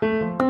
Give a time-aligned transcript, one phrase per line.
[0.00, 0.49] Thank you.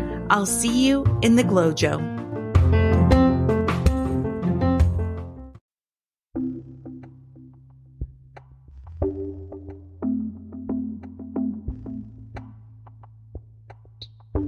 [0.31, 1.99] I'll see you in the GlowJo.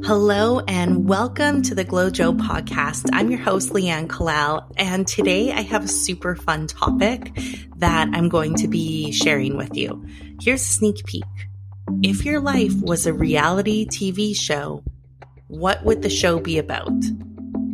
[0.05, 3.09] Hello and welcome to the GlowJo podcast.
[3.11, 7.37] I'm your host, Leanne Kallal, and today I have a super fun topic
[7.75, 10.05] that I'm going to be sharing with you.
[10.39, 11.25] Here's a sneak peek.
[12.01, 14.81] If your life was a reality TV show,
[15.53, 16.91] what would the show be about?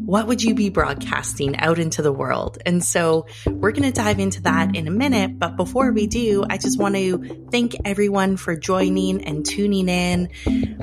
[0.05, 2.57] What would you be broadcasting out into the world?
[2.65, 5.39] And so we're going to dive into that in a minute.
[5.39, 10.29] But before we do, I just want to thank everyone for joining and tuning in.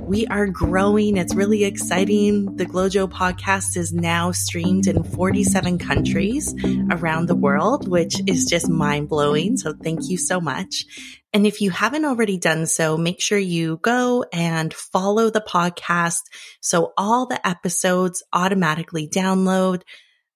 [0.00, 1.19] We are growing.
[1.19, 2.56] It's really exciting.
[2.56, 6.55] The GlowJo podcast is now streamed in 47 countries
[6.91, 9.58] around the world, which is just mind blowing.
[9.58, 10.86] So thank you so much.
[11.32, 16.22] And if you haven't already done so, make sure you go and follow the podcast
[16.60, 19.83] so all the episodes automatically download.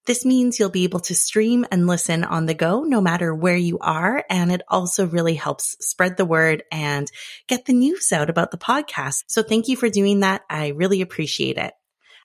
[0.05, 3.57] This means you'll be able to stream and listen on the go no matter where
[3.57, 4.23] you are.
[4.29, 7.09] And it also really helps spread the word and
[7.47, 9.23] get the news out about the podcast.
[9.27, 10.41] So thank you for doing that.
[10.49, 11.73] I really appreciate it.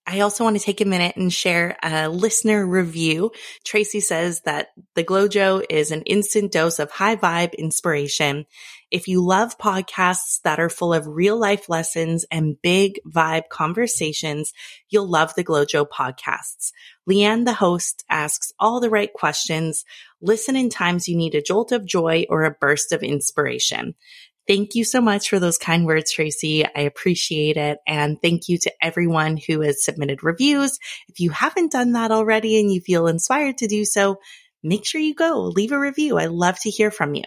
[0.09, 3.33] I also want to take a minute and share a listener review.
[3.65, 8.47] Tracy says that the GlowJo is an instant dose of high vibe inspiration.
[8.93, 14.53] If you love podcasts that are full of real life lessons and big vibe conversations,
[14.89, 16.71] you'll love the GlowJo podcasts.
[17.09, 19.85] Leanne, the host, asks all the right questions.
[20.21, 23.97] Listen in times you need a jolt of joy or a burst of inspiration.
[24.47, 26.65] Thank you so much for those kind words, Tracy.
[26.65, 27.79] I appreciate it.
[27.87, 30.79] And thank you to everyone who has submitted reviews.
[31.09, 34.19] If you haven't done that already and you feel inspired to do so,
[34.63, 36.19] make sure you go leave a review.
[36.19, 37.25] I love to hear from you.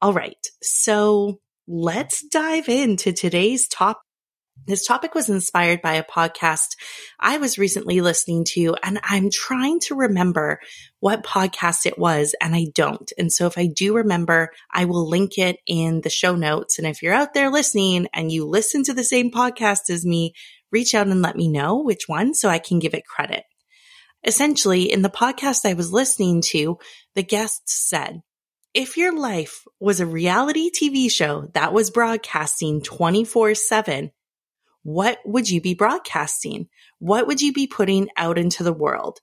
[0.00, 0.46] All right.
[0.62, 4.02] So let's dive into today's topic.
[4.66, 6.76] This topic was inspired by a podcast
[7.18, 10.60] I was recently listening to, and I'm trying to remember
[11.00, 13.10] what podcast it was, and I don't.
[13.16, 16.78] And so if I do remember, I will link it in the show notes.
[16.78, 20.34] And if you're out there listening and you listen to the same podcast as me,
[20.70, 23.44] reach out and let me know which one so I can give it credit.
[24.24, 26.78] Essentially, in the podcast I was listening to,
[27.14, 28.20] the guest said,
[28.74, 34.12] if your life was a reality TV show that was broadcasting 24 7,
[34.88, 36.66] what would you be broadcasting?
[36.98, 39.18] What would you be putting out into the world?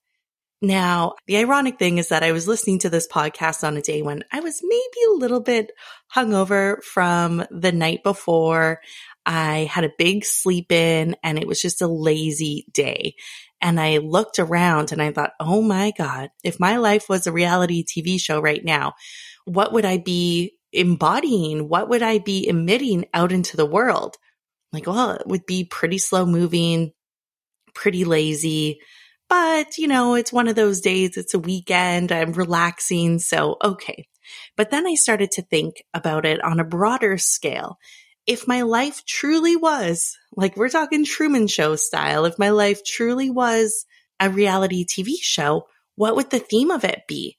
[0.61, 4.03] Now, the ironic thing is that I was listening to this podcast on a day
[4.03, 5.71] when I was maybe a little bit
[6.15, 8.79] hungover from the night before.
[9.25, 13.15] I had a big sleep in and it was just a lazy day.
[13.59, 17.31] And I looked around and I thought, oh my God, if my life was a
[17.31, 18.93] reality TV show right now,
[19.45, 21.67] what would I be embodying?
[21.67, 24.17] What would I be emitting out into the world?
[24.75, 26.91] Like, well, it would be pretty slow moving,
[27.73, 28.79] pretty lazy.
[29.27, 33.19] But, you know, it's one of those days, it's a weekend, I'm relaxing.
[33.19, 34.05] So, okay.
[34.55, 37.77] But then I started to think about it on a broader scale.
[38.27, 43.29] If my life truly was, like we're talking Truman Show style, if my life truly
[43.29, 43.85] was
[44.19, 47.37] a reality TV show, what would the theme of it be?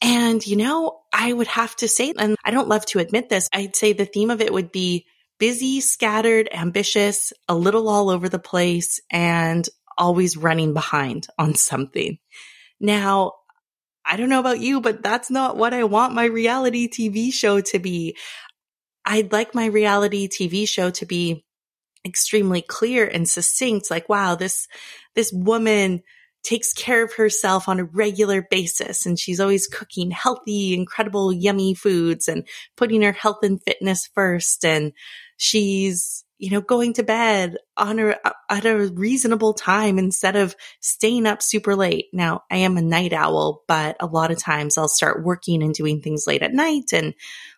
[0.00, 3.48] And, you know, I would have to say, and I don't love to admit this,
[3.52, 5.06] I'd say the theme of it would be
[5.38, 12.18] busy, scattered, ambitious, a little all over the place, and always running behind on something.
[12.80, 13.32] Now,
[14.04, 17.60] I don't know about you, but that's not what I want my reality TV show
[17.60, 18.16] to be.
[19.04, 21.44] I'd like my reality TV show to be
[22.04, 23.90] extremely clear and succinct.
[23.90, 24.66] Like, wow, this,
[25.14, 26.02] this woman
[26.48, 31.74] takes care of herself on a regular basis and she's always cooking healthy, incredible, yummy
[31.74, 34.64] foods and putting her health and fitness first.
[34.64, 34.94] And
[35.36, 38.16] she's, you know, going to bed on a,
[38.48, 42.06] at a reasonable time instead of staying up super late.
[42.14, 45.74] Now, I am a night owl, but a lot of times I'll start working and
[45.74, 46.94] doing things late at night.
[46.94, 47.12] And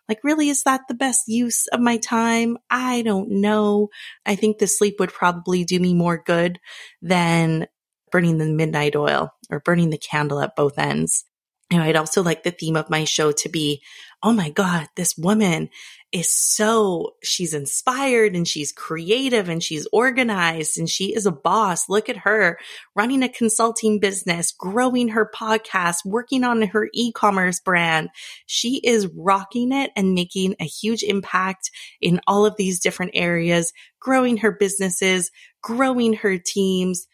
[0.09, 2.57] like, really, is that the best use of my time?
[2.69, 3.87] I don't know.
[4.25, 6.59] I think the sleep would probably do me more good
[7.01, 7.67] than
[8.11, 11.25] burning the midnight oil or burning the candle at both ends.
[11.71, 13.81] And I'd also like the theme of my show to be,
[14.21, 15.69] oh my God, this woman
[16.11, 21.87] is so, she's inspired and she's creative and she's organized and she is a boss.
[21.87, 22.59] Look at her
[22.93, 28.09] running a consulting business, growing her podcast, working on her e-commerce brand.
[28.45, 31.71] She is rocking it and making a huge impact
[32.01, 33.71] in all of these different areas,
[34.01, 35.31] growing her businesses,
[35.63, 37.07] growing her teams,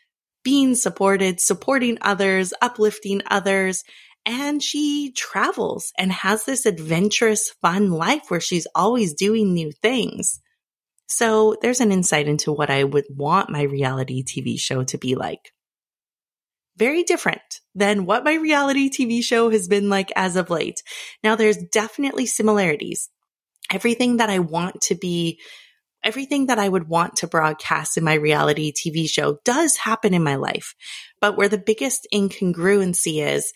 [0.44, 3.84] being supported, supporting others, uplifting others.
[4.25, 10.42] And she travels and has this adventurous, fun life where she's always doing new things.
[11.07, 15.16] So there's an insight into what I would want my reality TV show to be
[15.16, 15.54] like.
[16.75, 20.83] Very different than what my reality TV show has been like as of late.
[21.24, 23.10] Now there's definitely similarities.
[23.72, 25.40] Everything that I want to be
[26.04, 30.24] everything that I would want to broadcast in my reality TV show does happen in
[30.24, 30.76] my life.
[31.22, 33.54] But where the biggest incongruency is,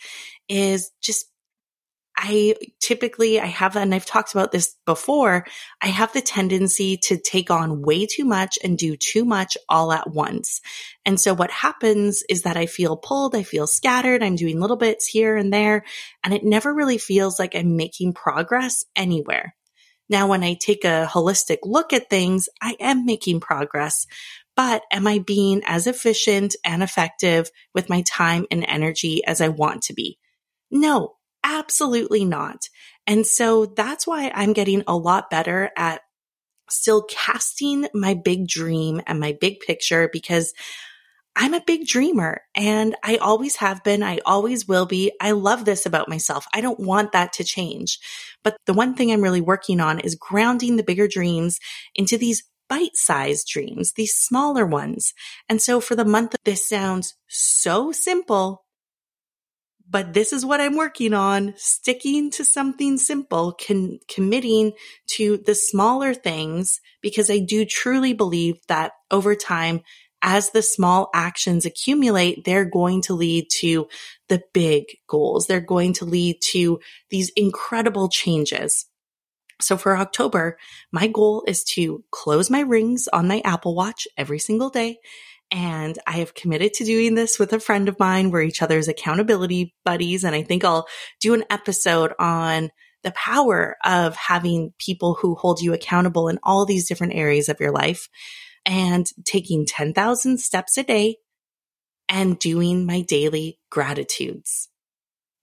[0.49, 1.25] is just
[2.23, 5.45] I typically, I have, and I've talked about this before,
[5.81, 9.91] I have the tendency to take on way too much and do too much all
[9.91, 10.61] at once.
[11.03, 14.77] And so what happens is that I feel pulled, I feel scattered, I'm doing little
[14.77, 15.83] bits here and there,
[16.23, 19.55] and it never really feels like I'm making progress anywhere.
[20.11, 24.05] Now, when I take a holistic look at things, I am making progress,
[24.57, 29.47] but am I being as efficient and effective with my time and energy as I
[29.47, 30.19] want to be?
[30.69, 31.15] No,
[31.45, 32.67] absolutely not.
[33.07, 36.01] And so that's why I'm getting a lot better at
[36.69, 40.53] still casting my big dream and my big picture because
[41.35, 44.03] I'm a big dreamer and I always have been.
[44.03, 45.11] I always will be.
[45.21, 46.45] I love this about myself.
[46.53, 47.99] I don't want that to change.
[48.43, 51.59] But the one thing I'm really working on is grounding the bigger dreams
[51.95, 55.13] into these bite sized dreams, these smaller ones.
[55.49, 58.63] And so for the month, this sounds so simple,
[59.89, 64.71] but this is what I'm working on, sticking to something simple, con- committing
[65.15, 69.81] to the smaller things, because I do truly believe that over time,
[70.21, 73.87] as the small actions accumulate, they're going to lead to
[74.29, 75.47] the big goals.
[75.47, 76.79] They're going to lead to
[77.09, 78.85] these incredible changes.
[79.59, 80.57] So for October,
[80.91, 84.99] my goal is to close my rings on my Apple Watch every single day.
[85.51, 88.31] And I have committed to doing this with a friend of mine.
[88.31, 90.23] We're each other's accountability buddies.
[90.23, 90.87] And I think I'll
[91.19, 92.69] do an episode on
[93.03, 97.59] the power of having people who hold you accountable in all these different areas of
[97.59, 98.07] your life
[98.65, 101.17] and taking 10,000 steps a day
[102.09, 104.69] and doing my daily gratitudes.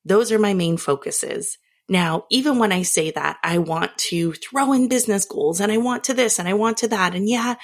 [0.04, 1.58] Those are my main focuses.
[1.88, 5.78] Now, even when I say that, I want to throw in business goals and I
[5.78, 7.14] want to this and I want to that.
[7.14, 7.54] And yeah,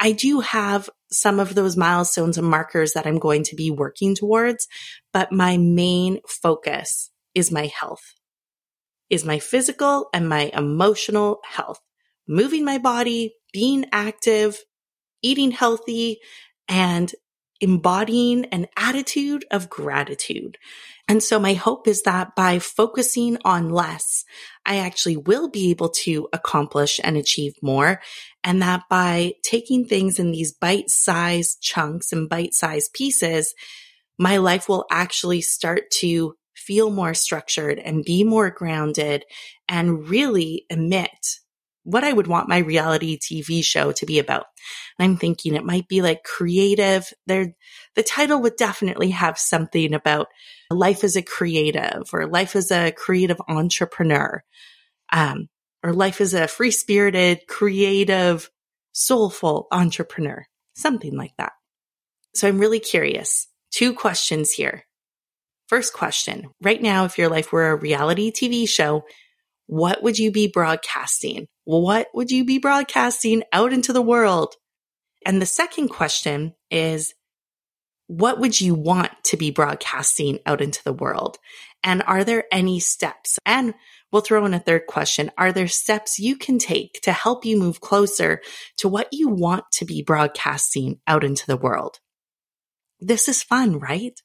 [0.00, 4.14] I do have some of those milestones and markers that I'm going to be working
[4.14, 4.66] towards,
[5.12, 8.14] but my main focus is my health,
[9.10, 11.80] is my physical and my emotional health,
[12.26, 14.58] moving my body, being active,
[15.24, 16.20] eating healthy
[16.68, 17.12] and
[17.60, 20.58] embodying an attitude of gratitude.
[21.08, 24.24] And so my hope is that by focusing on less,
[24.66, 28.00] I actually will be able to accomplish and achieve more.
[28.42, 33.54] And that by taking things in these bite sized chunks and bite sized pieces,
[34.18, 39.24] my life will actually start to feel more structured and be more grounded
[39.68, 41.40] and really emit
[41.84, 44.46] what I would want my reality TV show to be about.
[44.98, 47.10] And I'm thinking it might be like creative.
[47.26, 47.54] There,
[47.94, 50.28] the title would definitely have something about
[50.70, 54.42] life as a creative or life as a creative entrepreneur.
[55.12, 55.48] Um,
[55.84, 58.50] or life as a free spirited, creative,
[58.92, 61.52] soulful entrepreneur, something like that.
[62.34, 63.46] So I'm really curious.
[63.70, 64.86] Two questions here.
[65.68, 66.50] First question.
[66.62, 69.04] Right now, if your life were a reality TV show,
[69.66, 71.48] what would you be broadcasting?
[71.64, 74.54] What would you be broadcasting out into the world?
[75.24, 77.14] And the second question is,
[78.06, 81.38] what would you want to be broadcasting out into the world?
[81.82, 83.38] And are there any steps?
[83.46, 83.74] And
[84.12, 85.30] we'll throw in a third question.
[85.38, 88.40] Are there steps you can take to help you move closer
[88.78, 92.00] to what you want to be broadcasting out into the world?
[93.00, 94.20] This is fun, right?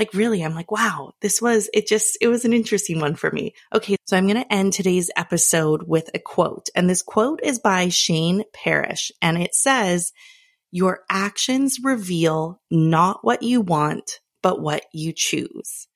[0.00, 3.30] Like really, I'm like, wow, this was, it just, it was an interesting one for
[3.30, 3.52] me.
[3.74, 3.96] Okay.
[4.06, 6.70] So I'm going to end today's episode with a quote.
[6.74, 9.12] And this quote is by Shane Parrish.
[9.20, 10.12] And it says,
[10.70, 15.86] your actions reveal not what you want, but what you choose.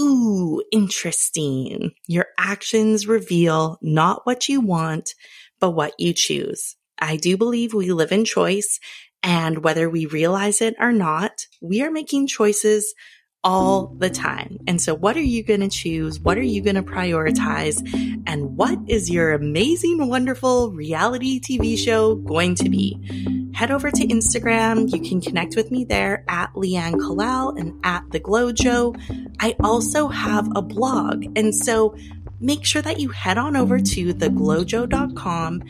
[0.00, 1.92] Ooh, interesting.
[2.08, 5.14] Your actions reveal not what you want,
[5.60, 6.74] but what you choose.
[6.98, 8.80] I do believe we live in choice
[9.22, 12.94] and whether we realize it or not, we are making choices
[13.42, 14.58] all the time.
[14.66, 16.20] And so, what are you going to choose?
[16.20, 17.80] What are you going to prioritize?
[18.26, 23.50] And what is your amazing, wonderful reality TV show going to be?
[23.54, 24.92] Head over to Instagram.
[24.92, 29.34] You can connect with me there at Leanne Kallal and at The GlowJo.
[29.40, 31.24] I also have a blog.
[31.36, 31.96] And so,
[32.40, 35.62] make sure that you head on over to theglowjo.com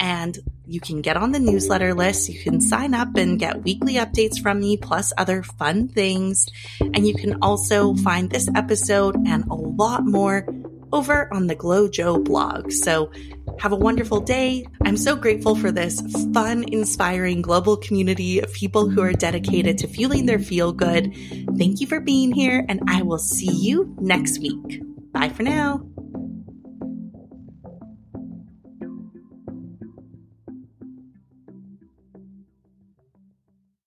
[0.00, 2.28] and you can get on the newsletter list.
[2.28, 6.46] You can sign up and get weekly updates from me, plus other fun things.
[6.80, 10.46] And you can also find this episode and a lot more
[10.92, 12.72] over on the GlowJo blog.
[12.72, 13.10] So
[13.60, 14.66] have a wonderful day.
[14.84, 16.00] I'm so grateful for this
[16.32, 21.14] fun, inspiring global community of people who are dedicated to fueling their feel good.
[21.56, 24.82] Thank you for being here, and I will see you next week.
[25.12, 25.97] Bye for now.